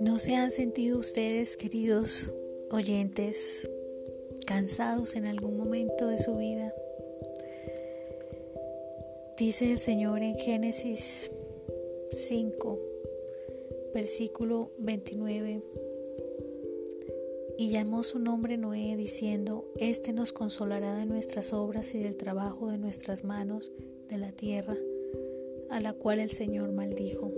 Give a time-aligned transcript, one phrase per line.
[0.00, 2.32] ¿No se han sentido ustedes, queridos
[2.70, 3.70] oyentes,
[4.46, 6.74] cansados en algún momento de su vida?
[9.38, 11.32] Dice el Señor en Génesis
[12.10, 12.78] 5,
[13.94, 15.62] versículo 29.
[17.56, 22.68] Y llamó su nombre Noé, diciendo, Este nos consolará de nuestras obras y del trabajo
[22.68, 23.72] de nuestras manos
[24.08, 24.76] de la tierra,
[25.70, 27.32] a la cual el Señor maldijo.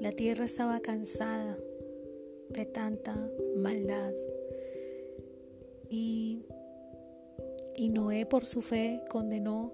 [0.00, 1.58] La tierra estaba cansada
[2.50, 4.12] de tanta maldad.
[5.90, 6.44] Y,
[7.76, 9.72] y Noé por su fe condenó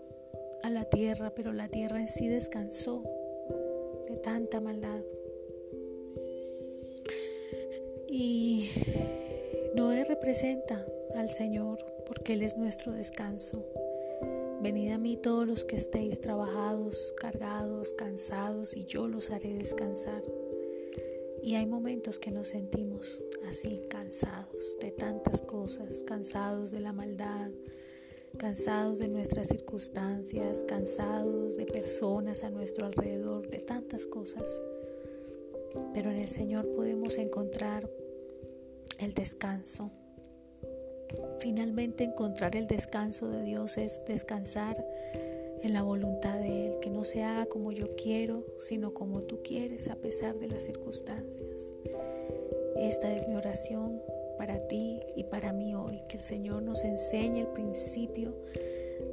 [0.62, 3.02] a la tierra, pero la tierra en sí descansó
[4.08, 5.02] de tanta maldad.
[8.08, 8.70] Y
[9.74, 13.64] Noé representa al Señor porque Él es nuestro descanso.
[14.64, 20.22] Venid a mí todos los que estéis trabajados, cargados, cansados, y yo los haré descansar.
[21.42, 27.50] Y hay momentos que nos sentimos así, cansados de tantas cosas, cansados de la maldad,
[28.38, 34.62] cansados de nuestras circunstancias, cansados de personas a nuestro alrededor, de tantas cosas.
[35.92, 37.90] Pero en el Señor podemos encontrar
[38.98, 39.92] el descanso
[41.38, 44.84] Finalmente encontrar el descanso de Dios es descansar
[45.62, 49.42] en la voluntad de Él, que no se haga como yo quiero, sino como tú
[49.42, 51.74] quieres a pesar de las circunstancias.
[52.76, 54.02] Esta es mi oración
[54.36, 58.34] para ti y para mí hoy, que el Señor nos enseñe el principio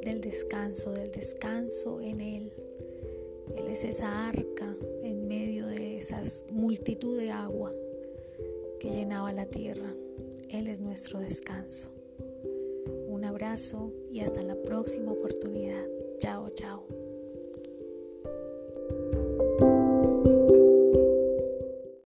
[0.03, 2.53] del descanso, del descanso en Él.
[3.55, 7.71] Él es esa arca en medio de esas multitud de agua
[8.81, 9.93] que llenaba la tierra.
[10.49, 11.91] Él es nuestro descanso.
[13.07, 15.85] Un abrazo y hasta la próxima oportunidad.
[16.17, 16.87] Chao, chao.